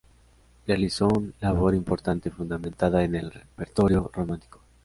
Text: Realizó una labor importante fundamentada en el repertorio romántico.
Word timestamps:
Realizó 0.65 1.07
una 1.09 1.31
labor 1.41 1.75
importante 1.75 2.31
fundamentada 2.31 3.03
en 3.03 3.13
el 3.13 3.29
repertorio 3.29 4.09
romántico. 4.11 4.59